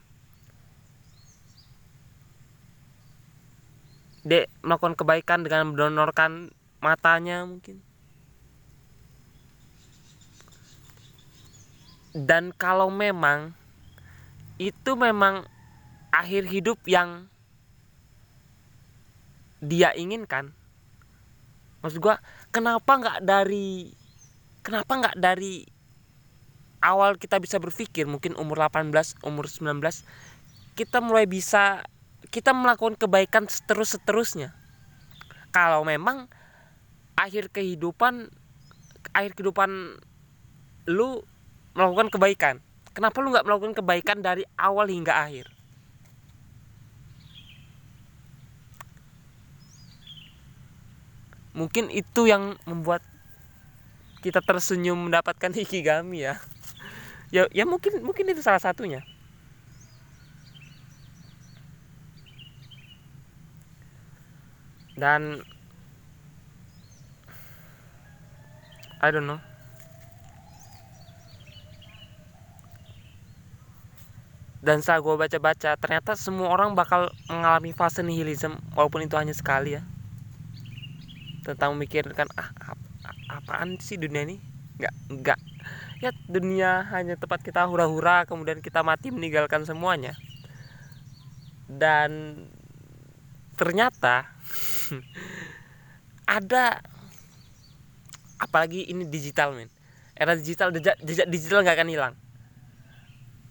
Dek 4.24 4.48
melakukan 4.64 4.96
kebaikan 4.96 5.44
dengan 5.44 5.76
mendonorkan 5.76 6.56
matanya 6.80 7.44
mungkin. 7.44 7.84
Dan 12.16 12.56
kalau 12.56 12.88
memang 12.88 13.52
itu 14.56 14.96
memang 14.96 15.44
akhir 16.14 16.48
hidup 16.48 16.80
yang 16.88 17.28
dia 19.64 19.96
inginkan 19.96 20.52
maksud 21.80 22.04
gua 22.04 22.20
kenapa 22.52 23.00
nggak 23.00 23.20
dari 23.24 23.92
kenapa 24.64 24.92
nggak 25.00 25.16
dari 25.20 25.64
awal 26.84 27.16
kita 27.16 27.40
bisa 27.40 27.58
berpikir 27.64 28.04
mungkin 28.04 28.36
umur 28.36 28.68
18 28.68 29.24
umur 29.24 29.48
19 29.48 29.80
kita 30.76 31.00
mulai 31.00 31.24
bisa 31.24 31.88
kita 32.28 32.52
melakukan 32.52 33.00
kebaikan 33.00 33.48
seterus 33.48 33.96
seterusnya 33.96 34.52
kalau 35.56 35.88
memang 35.88 36.28
akhir 37.16 37.52
kehidupan 37.56 38.28
akhir 39.16 39.32
kehidupan 39.40 40.00
lu 40.92 41.24
melakukan 41.74 42.12
kebaikan 42.12 42.60
Kenapa 42.94 43.26
lu 43.26 43.34
nggak 43.34 43.46
melakukan 43.50 43.74
kebaikan 43.74 44.22
dari 44.22 44.46
awal 44.54 44.86
hingga 44.86 45.18
akhir? 45.18 45.50
Mungkin 51.54 51.94
itu 51.94 52.26
yang 52.26 52.58
membuat 52.66 53.06
kita 54.26 54.42
tersenyum 54.42 55.10
mendapatkan 55.10 55.54
hikigami 55.60 56.26
ya. 56.26 56.42
Ya, 57.34 57.50
ya 57.50 57.66
mungkin 57.66 58.06
mungkin 58.06 58.30
itu 58.30 58.42
salah 58.46 58.62
satunya. 58.62 59.02
Dan 64.94 65.42
I 69.02 69.10
don't 69.12 69.26
know. 69.26 69.42
dan 74.64 74.80
saat 74.80 75.04
gue 75.04 75.12
baca-baca 75.20 75.76
ternyata 75.76 76.16
semua 76.16 76.48
orang 76.48 76.72
bakal 76.72 77.12
mengalami 77.28 77.76
fase 77.76 78.00
nihilisme 78.00 78.56
walaupun 78.80 79.04
itu 79.04 79.20
hanya 79.20 79.36
sekali 79.36 79.76
ya 79.76 79.84
tentang 81.44 81.76
memikirkan 81.76 82.32
ah 82.40 82.50
ap, 82.72 82.80
apaan 83.28 83.76
sih 83.78 84.00
dunia 84.00 84.24
ini? 84.24 84.40
Nggak 84.80 84.94
nggak. 85.20 85.40
Ya 86.00 86.12
dunia 86.28 86.88
hanya 86.92 87.20
tempat 87.20 87.44
kita 87.44 87.68
hura-hura 87.68 88.24
kemudian 88.24 88.64
kita 88.64 88.82
mati 88.82 89.12
meninggalkan 89.12 89.68
semuanya. 89.68 90.16
Dan 91.68 92.44
ternyata 93.60 94.32
ada 96.40 96.80
apalagi 98.40 98.88
ini 98.88 99.04
digital 99.08 99.54
men. 99.54 99.70
Era 100.16 100.40
digital 100.40 100.72
jejak, 100.72 100.96
jejak 101.04 101.28
digital 101.28 101.62
nggak 101.62 101.78
akan 101.78 101.90
hilang. 101.92 102.14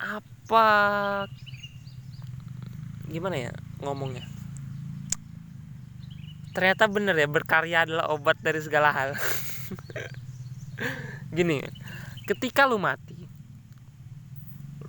Apa 0.00 0.66
gimana 3.12 3.36
ya 3.36 3.52
ngomongnya 3.84 4.31
ternyata 6.52 6.86
bener 6.86 7.16
ya 7.16 7.28
berkarya 7.28 7.88
adalah 7.88 8.12
obat 8.12 8.36
dari 8.40 8.60
segala 8.60 8.92
hal. 8.92 9.10
Gini 11.36 11.64
ketika 12.26 12.64
lu 12.70 12.78
mati 12.78 13.18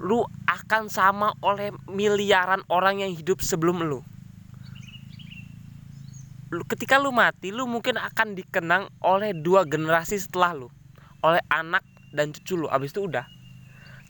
lu 0.03 0.19
akan 0.45 0.91
sama 0.91 1.31
oleh 1.39 1.71
miliaran 1.87 2.59
orang 2.67 2.99
yang 2.99 3.11
hidup 3.15 3.39
sebelum 3.39 3.87
lu. 3.87 4.03
Ketika 6.67 6.99
lu 6.99 7.15
mati 7.15 7.55
lu 7.55 7.63
mungkin 7.65 7.95
akan 7.97 8.35
dikenang 8.35 8.91
oleh 8.99 9.31
dua 9.31 9.63
generasi 9.63 10.19
setelah 10.19 10.51
lu. 10.53 10.67
Oleh 11.23 11.39
anak 11.47 11.87
dan 12.11 12.35
cucu 12.35 12.59
lu 12.59 12.67
abis 12.67 12.91
itu 12.91 13.07
udah. 13.07 13.25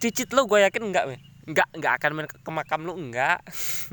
Cicit 0.02 0.34
lu 0.34 0.50
gue 0.50 0.66
yakin 0.66 0.82
enggak 0.82 1.06
men. 1.06 1.22
Nggak 1.46 1.68
nggak 1.78 1.94
akan 2.02 2.12
main 2.18 2.28
ke, 2.28 2.36
makam 2.50 2.82
lu 2.90 2.94
enggak. 2.98 3.40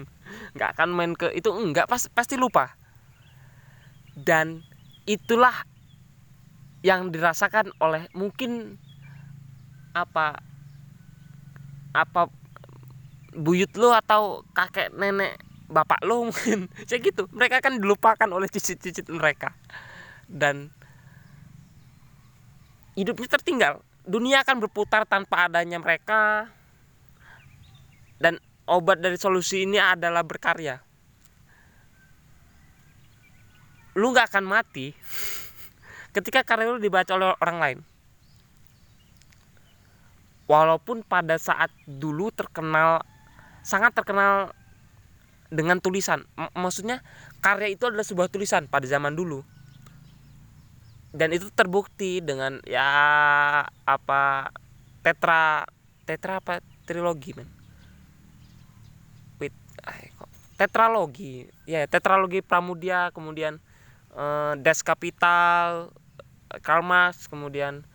Nggak 0.54 0.70
akan 0.78 0.88
main 0.94 1.12
ke 1.18 1.26
itu 1.34 1.50
enggak 1.50 1.90
pas, 1.90 2.06
pasti 2.06 2.38
lupa 2.38 2.79
dan 4.20 4.60
itulah 5.08 5.64
yang 6.80 7.12
dirasakan 7.12 7.72
oleh 7.80 8.08
mungkin 8.16 8.80
apa 9.92 10.40
apa 11.92 12.30
buyut 13.34 13.72
lu 13.76 13.90
atau 13.90 14.46
kakek 14.54 14.94
nenek 14.94 15.40
bapak 15.70 16.02
lu 16.02 16.28
mungkin. 16.28 16.66
Kayak 16.88 17.00
gitu. 17.14 17.22
Mereka 17.30 17.62
akan 17.62 17.78
dilupakan 17.78 18.28
oleh 18.30 18.50
cicit-cicit 18.50 19.06
mereka. 19.06 19.54
Dan 20.26 20.70
hidupnya 22.98 23.28
tertinggal. 23.30 23.74
Dunia 24.02 24.42
akan 24.42 24.66
berputar 24.66 25.06
tanpa 25.06 25.46
adanya 25.46 25.78
mereka. 25.78 26.50
Dan 28.18 28.42
obat 28.66 28.98
dari 28.98 29.16
solusi 29.16 29.64
ini 29.64 29.78
adalah 29.78 30.26
berkarya 30.26 30.89
lu 34.00 34.16
nggak 34.16 34.32
akan 34.32 34.48
mati 34.48 34.96
ketika 36.16 36.40
karya 36.40 36.72
lu 36.72 36.80
dibaca 36.80 37.12
oleh 37.12 37.36
orang 37.36 37.58
lain. 37.60 37.78
Walaupun 40.48 41.06
pada 41.06 41.38
saat 41.38 41.70
dulu 41.86 42.32
terkenal 42.34 43.04
sangat 43.62 43.94
terkenal 43.94 44.50
dengan 45.52 45.78
tulisan. 45.78 46.26
M 46.34 46.50
maksudnya 46.58 47.04
karya 47.38 47.70
itu 47.70 47.86
adalah 47.86 48.02
sebuah 48.02 48.32
tulisan 48.32 48.66
pada 48.66 48.88
zaman 48.88 49.14
dulu. 49.14 49.46
Dan 51.14 51.30
itu 51.34 51.50
terbukti 51.54 52.22
dengan 52.22 52.58
ya 52.66 52.86
apa 53.66 54.50
tetra 55.06 55.66
tetra 56.08 56.42
apa? 56.42 56.58
Trilogi 56.88 57.30
men. 57.38 57.46
Tetralogi. 60.58 61.46
Ya 61.64 61.86
tetralogi 61.86 62.42
Pramudia 62.42 63.14
kemudian 63.14 63.62
uh, 64.14 64.54
Das 64.58 64.82
Kapital 64.82 65.92
Karl 66.62 66.82
Marx 66.82 67.30
kemudian 67.30 67.86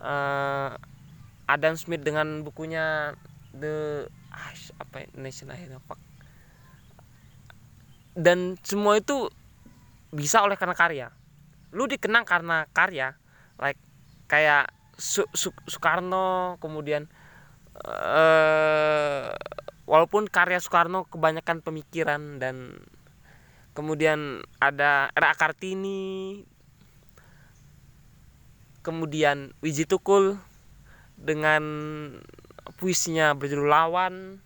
uh, 0.00 0.76
Adam 1.46 1.74
Smith 1.78 2.02
dengan 2.02 2.42
bukunya 2.42 3.14
The 3.56 4.04
ah, 4.34 4.52
apa 4.82 5.04
ya, 5.04 5.08
Nation 5.16 5.48
apa 5.48 5.96
dan 8.16 8.56
semua 8.64 8.96
itu 8.96 9.28
bisa 10.10 10.40
oleh 10.40 10.56
karena 10.56 10.72
karya. 10.72 11.06
Lu 11.76 11.84
dikenang 11.84 12.24
karena 12.24 12.64
karya 12.72 13.12
like 13.60 13.76
kayak 14.26 14.72
Su 14.96 15.28
Su 15.36 15.52
Soekarno 15.68 16.56
kemudian 16.64 17.04
uh, 17.84 19.28
walaupun 19.84 20.24
karya 20.32 20.56
Soekarno 20.56 21.04
kebanyakan 21.12 21.60
pemikiran 21.60 22.40
dan 22.40 22.80
kemudian 23.76 24.40
ada 24.56 25.12
R.A. 25.12 25.36
Kartini 25.36 26.42
kemudian 28.80 29.52
Wiji 29.60 29.84
Tukul 29.84 30.40
dengan 31.20 31.62
puisinya 32.80 33.36
berjudul 33.36 33.68
Lawan 33.68 34.40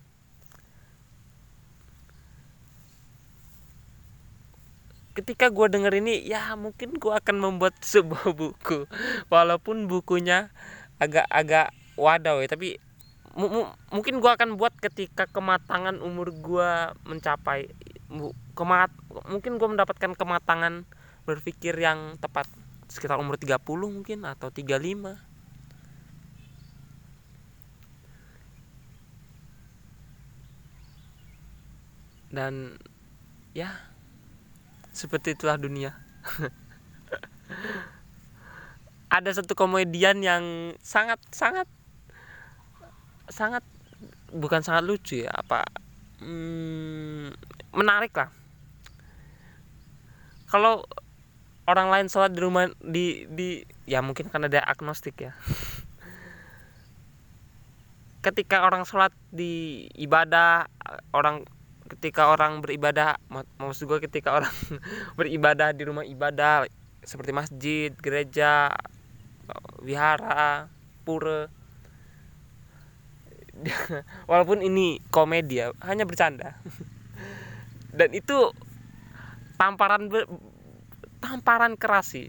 ketika 5.11 5.51
gue 5.51 5.67
denger 5.67 5.93
ini 5.99 6.23
ya 6.23 6.55
mungkin 6.55 6.95
gue 6.95 7.13
akan 7.13 7.39
membuat 7.39 7.79
sebuah 7.95 8.35
buku 8.35 8.87
walaupun 9.31 9.87
bukunya 9.87 10.51
agak-agak 10.99 11.71
wadaw 11.95 12.39
ya 12.43 12.47
tapi 12.51 12.79
mungkin 13.91 14.19
gue 14.19 14.31
akan 14.31 14.59
buat 14.59 14.75
ketika 14.75 15.23
kematangan 15.31 16.03
umur 16.03 16.35
gue 16.35 16.71
mencapai 17.07 17.71
kemat 18.57 18.91
mungkin 19.27 19.55
gue 19.55 19.67
mendapatkan 19.71 20.11
kematangan 20.15 20.83
berpikir 21.23 21.77
yang 21.77 22.19
tepat. 22.19 22.47
Sekitar 22.91 23.15
umur 23.23 23.39
30 23.39 23.55
mungkin 23.87 24.27
atau 24.27 24.51
35 24.51 25.15
dan 32.31 32.79
ya 33.51 33.75
seperti 34.91 35.35
itulah 35.35 35.55
dunia. 35.59 35.95
Ada 39.15 39.43
satu 39.43 39.55
komedian 39.55 40.23
yang 40.23 40.75
sangat 40.79 41.19
sangat 41.31 41.67
sangat 43.31 43.63
bukan 44.31 44.63
sangat 44.63 44.83
lucu 44.87 45.23
ya 45.23 45.31
apa 45.31 45.63
hmm, 46.23 47.35
menarik 47.71 48.11
lah. 48.15 48.29
Kalau 50.51 50.83
orang 51.69 51.87
lain 51.87 52.07
sholat 52.11 52.35
di 52.35 52.41
rumah 52.43 52.67
di 52.83 53.23
di 53.31 53.63
ya 53.87 54.03
mungkin 54.03 54.27
karena 54.27 54.51
dia 54.51 54.63
agnostik 54.63 55.23
ya. 55.23 55.31
Ketika 58.25 58.67
orang 58.67 58.83
sholat 58.83 59.15
di 59.31 59.87
ibadah 59.97 60.67
orang 61.15 61.47
ketika 61.91 62.31
orang 62.31 62.63
beribadah 62.63 63.19
maksud 63.59 63.83
gue 63.83 63.99
ketika 64.07 64.31
orang 64.31 64.53
beribadah 65.19 65.75
di 65.75 65.83
rumah 65.83 66.07
ibadah 66.07 66.63
seperti 67.03 67.31
masjid 67.33 67.91
gereja 67.97 68.69
wihara 69.81 70.69
pura. 71.03 71.49
Walaupun 74.29 74.63
ini 74.63 75.03
komedi 75.11 75.61
ya 75.61 75.75
hanya 75.85 76.07
bercanda 76.07 76.57
dan 77.91 78.09
itu 78.15 78.51
tamparan 79.59 80.07
tamparan 81.21 81.75
keras 81.77 82.17
sih. 82.17 82.27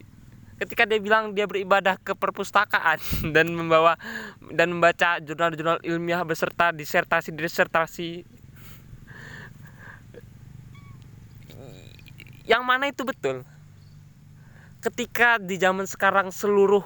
Ketika 0.59 0.87
dia 0.87 1.03
bilang 1.03 1.35
dia 1.35 1.49
beribadah 1.49 1.99
ke 1.99 2.15
perpustakaan 2.15 3.03
dan 3.35 3.51
membawa 3.51 3.99
dan 4.55 4.71
membaca 4.75 5.19
jurnal-jurnal 5.19 5.83
ilmiah 5.83 6.23
beserta 6.23 6.71
disertasi 6.71 7.35
disertasi. 7.35 8.11
Yang 12.43 12.63
mana 12.67 12.91
itu 12.91 13.03
betul? 13.07 13.47
Ketika 14.83 15.39
di 15.39 15.63
zaman 15.63 15.87
sekarang 15.87 16.35
seluruh 16.35 16.83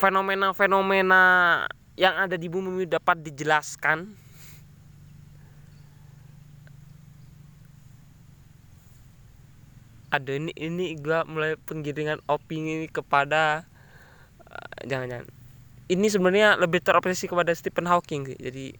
fenomena-fenomena 0.00 1.64
yang 2.00 2.16
ada 2.16 2.40
di 2.40 2.48
bumi 2.48 2.88
dapat 2.88 3.20
dijelaskan 3.20 4.16
ada 10.10 10.30
ini 10.34 10.50
ini 10.58 10.98
gue 10.98 11.18
mulai 11.30 11.54
penggiringan 11.54 12.18
opini 12.26 12.90
kepada 12.90 13.64
uh, 14.46 14.78
jangan-jangan. 14.86 15.30
Ini 15.90 16.06
sebenarnya 16.06 16.54
lebih 16.58 16.82
terobsesi 16.82 17.26
kepada 17.26 17.50
Stephen 17.54 17.86
Hawking 17.86 18.30
sih 18.30 18.38
jadi 18.38 18.74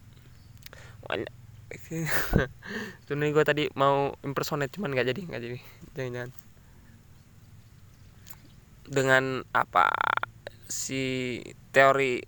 sebenarnya 3.03 3.31
gue 3.35 3.45
tadi 3.47 3.63
mau 3.75 4.15
impersonate 4.23 4.71
cuman 4.75 4.95
nggak 4.95 5.07
jadi 5.11 5.21
nggak 5.27 5.41
jadi 5.41 5.57
jangan-jangan. 5.95 6.31
Dengan 8.91 9.23
apa 9.55 9.87
si 10.67 11.39
teori 11.71 12.19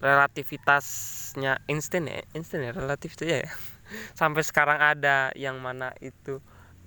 relativitasnya 0.00 1.60
Einstein 1.68 2.08
ya? 2.08 2.24
Einstein 2.32 2.64
ya 2.64 2.72
relatif 2.72 3.16
itu 3.20 3.28
ya? 3.28 3.44
Sampai 4.18 4.40
sekarang 4.44 4.80
ada 4.80 5.32
yang 5.36 5.60
mana 5.60 5.92
itu 6.00 6.40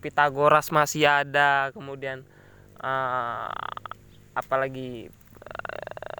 Pitagoras 0.03 0.67
masih 0.67 1.07
ada 1.07 1.71
kemudian 1.71 2.27
uh, 2.83 3.47
apalagi 4.35 5.07
uh, 5.39 6.19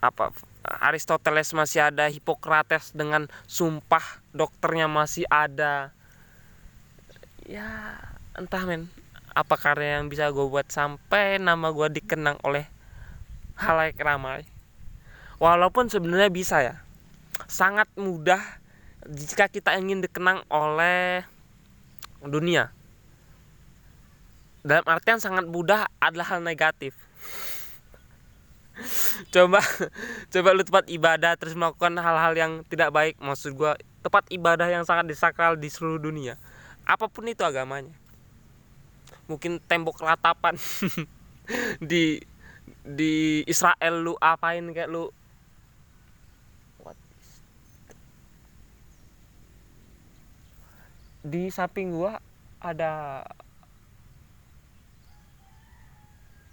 apa 0.00 0.32
Aristoteles 0.64 1.52
masih 1.52 1.92
ada 1.92 2.08
Hippocrates 2.08 2.96
dengan 2.96 3.28
sumpah 3.44 4.24
dokternya 4.32 4.88
masih 4.88 5.28
ada. 5.28 5.92
Ya 7.44 8.00
entah 8.32 8.64
men 8.64 8.88
apa 9.36 9.60
karya 9.60 10.00
yang 10.00 10.08
bisa 10.08 10.32
gue 10.32 10.46
buat 10.48 10.64
sampai 10.72 11.36
nama 11.36 11.68
gue 11.68 12.00
dikenang 12.00 12.40
oleh 12.40 12.64
halayak 13.60 14.00
ramai. 14.00 14.48
Walaupun 15.36 15.92
sebenarnya 15.92 16.32
bisa 16.32 16.64
ya 16.64 16.80
sangat 17.44 17.90
mudah 18.00 18.40
jika 19.04 19.52
kita 19.52 19.76
ingin 19.76 20.00
dikenang 20.00 20.48
oleh 20.48 21.28
dunia 22.24 22.72
dalam 24.64 24.88
artian 24.88 25.20
sangat 25.20 25.44
mudah 25.44 25.92
adalah 26.00 26.24
hal 26.34 26.40
negatif. 26.40 26.96
Coba 29.30 29.60
coba 30.32 30.48
lu 30.56 30.64
tempat 30.64 30.88
ibadah 30.88 31.36
terus 31.36 31.52
melakukan 31.52 31.94
hal-hal 32.00 32.32
yang 32.34 32.52
tidak 32.66 32.90
baik. 32.90 33.14
Maksud 33.20 33.54
gua 33.54 33.76
tempat 34.00 34.24
ibadah 34.32 34.66
yang 34.66 34.88
sangat 34.88 35.12
disakral 35.12 35.60
di 35.60 35.68
seluruh 35.68 36.00
dunia. 36.00 36.40
Apa 36.88 37.12
pun 37.12 37.28
itu 37.28 37.44
agamanya. 37.44 37.92
Mungkin 39.28 39.60
tembok 39.68 40.00
ratapan 40.00 40.56
di 41.92 42.24
di 42.80 43.44
Israel 43.44 44.00
lu 44.00 44.16
apain 44.16 44.64
kayak 44.72 44.88
lu. 44.88 45.12
Di 51.24 51.52
samping 51.52 51.92
gua 51.92 52.20
ada 52.60 53.24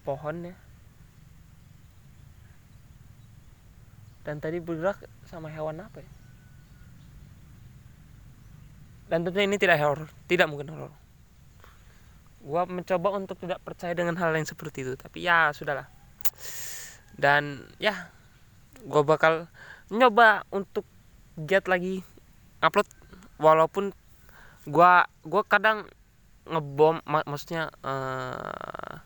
pohon 0.01 0.51
ya 0.51 0.55
dan 4.21 4.37
tadi 4.37 4.61
bergerak 4.61 5.01
sama 5.25 5.49
hewan 5.49 5.81
apa 5.81 6.01
ya? 6.01 6.11
Dan 9.09 9.27
tentunya 9.27 9.49
ini 9.49 9.57
tidak 9.59 9.81
horor 9.81 10.07
tidak 10.29 10.47
mungkin 10.47 10.71
horor. 10.71 10.93
Gua 12.41 12.65
mencoba 12.65 13.13
untuk 13.13 13.37
tidak 13.37 13.61
percaya 13.61 13.93
dengan 13.93 14.17
hal 14.17 14.33
yang 14.33 14.47
seperti 14.47 14.85
itu 14.85 14.93
tapi 14.95 15.25
ya 15.25 15.51
sudahlah. 15.51 15.89
Dan 17.17 17.65
ya 17.81 18.13
gua 18.85 19.03
bakal 19.03 19.49
nyoba 19.91 20.45
untuk 20.53 20.85
get 21.35 21.65
lagi 21.65 22.05
upload 22.61 22.87
walaupun 23.41 23.91
gua 24.69 25.09
gua 25.25 25.41
kadang 25.43 25.89
ngebom 26.45 27.01
mak 27.05 27.25
maksudnya 27.29 27.69
uh, 27.85 29.01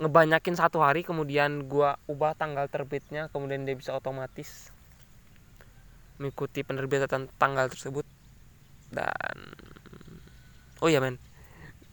ngebanyakin 0.00 0.56
satu 0.56 0.80
hari 0.80 1.04
kemudian 1.04 1.68
gua 1.68 2.00
ubah 2.08 2.32
tanggal 2.32 2.64
terbitnya 2.72 3.28
kemudian 3.28 3.68
dia 3.68 3.76
bisa 3.76 3.92
otomatis 3.92 4.72
mengikuti 6.20 6.60
penerbitan 6.60 7.32
tanggal 7.40 7.72
tersebut. 7.72 8.04
Dan 8.92 9.56
oh 10.84 10.92
ya 10.92 11.00
men. 11.00 11.16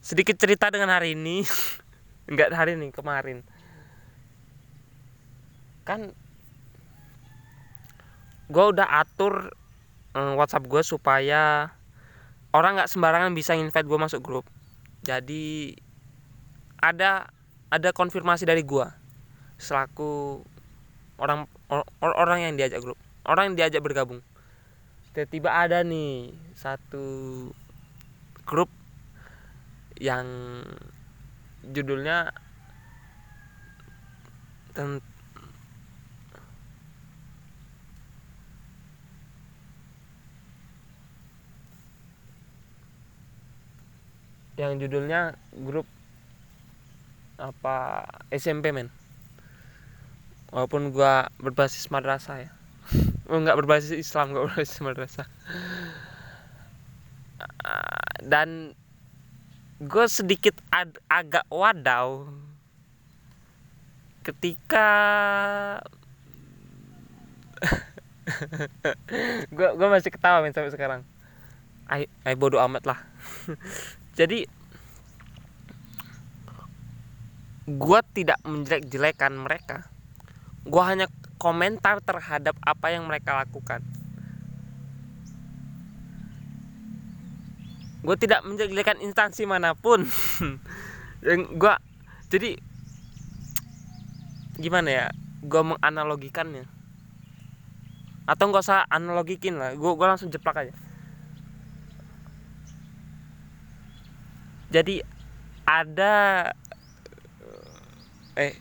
Sedikit 0.04 0.36
cerita 0.36 0.68
dengan 0.68 0.92
hari 0.92 1.16
ini. 1.16 1.48
Enggak 2.30 2.52
hari 2.52 2.76
ini 2.76 2.92
kemarin. 2.92 3.48
Kan 5.88 6.12
gue 8.52 8.66
udah 8.76 9.00
atur 9.00 9.56
um, 10.12 10.36
WhatsApp 10.36 10.68
gue 10.68 10.84
supaya 10.84 11.72
orang 12.52 12.80
nggak 12.80 12.92
sembarangan 12.92 13.32
bisa 13.32 13.56
invite 13.56 13.88
gue 13.88 14.00
masuk 14.00 14.20
grup. 14.20 14.46
Jadi 15.08 15.72
ada 16.84 17.32
ada 17.68 17.92
konfirmasi 17.92 18.48
dari 18.48 18.64
gua. 18.64 18.96
Selaku 19.60 20.44
orang 21.20 21.50
or, 21.68 21.84
orang 22.02 22.48
yang 22.48 22.54
diajak 22.56 22.80
grup. 22.80 23.00
Orang 23.28 23.52
yang 23.54 23.56
diajak 23.60 23.84
bergabung. 23.84 24.24
Tiba-tiba 25.12 25.50
ada 25.50 25.84
nih 25.84 26.32
satu 26.56 27.50
grup 28.48 28.70
yang 29.98 30.28
judulnya 31.66 32.32
tentang 34.72 35.02
yang 44.58 44.78
judulnya 44.82 45.38
grup 45.66 45.86
apa 47.38 48.06
SMP 48.34 48.74
men. 48.74 48.90
Walaupun 50.50 50.90
gua 50.92 51.30
berbasis 51.38 51.90
madrasah 51.94 52.48
ya. 52.48 52.52
Oh, 53.28 53.44
nggak 53.44 53.60
berbasis 53.60 53.92
Islam 53.92 54.32
nggak 54.32 54.46
berbasis 54.48 54.80
madrasah. 54.80 55.28
Dan 58.24 58.72
gue 59.84 60.06
sedikit 60.08 60.58
ag 60.72 60.96
agak 61.06 61.44
wadaw 61.52 62.26
ketika 64.26 64.88
gue 69.56 69.70
gue 69.76 69.88
masih 69.92 70.10
ketawa 70.10 70.40
men 70.40 70.56
sampai 70.56 70.74
sekarang. 70.74 71.02
Ay 71.88 72.08
ay 72.24 72.36
bodoh 72.40 72.64
amat 72.64 72.84
lah. 72.88 73.00
Jadi 74.20 74.48
gue 77.68 78.00
tidak 78.16 78.40
menjelek-jelekan 78.48 79.36
mereka. 79.36 79.92
Gue 80.64 80.84
hanya 80.88 81.12
komentar 81.36 82.00
terhadap 82.00 82.56
apa 82.64 82.96
yang 82.96 83.12
mereka 83.12 83.36
lakukan. 83.36 83.84
Gue 88.08 88.16
tidak 88.16 88.40
menjelek-jelekan 88.48 89.04
instansi 89.04 89.44
mana 89.44 89.76
pun. 89.76 90.08
Yang 91.28 91.42
gue 91.60 91.74
jadi 92.32 92.50
gimana 94.56 94.88
ya? 94.88 95.06
Gue 95.44 95.76
menganalogikannya. 95.76 96.64
Atau 98.24 98.48
nggak 98.48 98.64
usah 98.64 98.88
analogikin 98.88 99.60
lah. 99.60 99.76
Gue 99.76 99.92
gue 99.92 100.08
langsung 100.08 100.32
jeplak 100.32 100.56
aja. 100.56 100.74
Jadi 104.72 105.04
ada 105.68 106.16
eh 108.38 108.54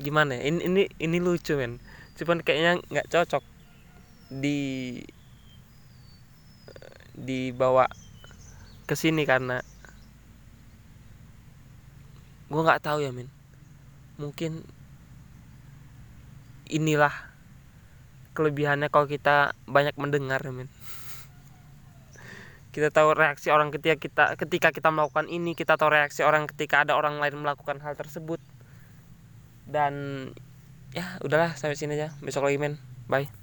gimana 0.00 0.40
ya? 0.40 0.48
Ini 0.48 0.58
ini 0.64 0.82
ini 0.96 1.18
lucu 1.20 1.54
men. 1.60 1.76
Cuman 2.16 2.40
kayaknya 2.40 2.80
nggak 2.88 3.10
cocok 3.12 3.44
di 4.32 4.58
dibawa 7.18 7.84
ke 8.88 8.94
sini 8.96 9.28
karena 9.28 9.60
gue 12.48 12.62
nggak 12.64 12.82
tahu 12.82 13.04
ya 13.04 13.12
men. 13.12 13.28
Mungkin 14.16 14.64
inilah 16.72 17.12
kelebihannya 18.32 18.88
kalau 18.88 19.04
kita 19.04 19.52
banyak 19.68 19.94
mendengar 20.00 20.40
ya 20.40 20.52
men 20.54 20.72
kita 22.78 22.94
tahu 22.94 23.18
reaksi 23.18 23.50
orang 23.50 23.74
ketika 23.74 23.98
kita 23.98 24.24
ketika 24.38 24.68
kita 24.70 24.88
melakukan 24.94 25.26
ini 25.26 25.58
kita 25.58 25.74
tahu 25.74 25.90
reaksi 25.90 26.22
orang 26.22 26.46
ketika 26.46 26.86
ada 26.86 26.94
orang 26.94 27.18
lain 27.18 27.42
melakukan 27.42 27.82
hal 27.82 27.98
tersebut. 27.98 28.38
Dan 29.66 29.92
ya 30.94 31.18
udahlah 31.20 31.58
sampai 31.58 31.74
sini 31.74 31.98
aja. 31.98 32.14
Besok 32.22 32.46
lagi 32.46 32.56
men. 32.56 32.78
Bye 33.10 33.37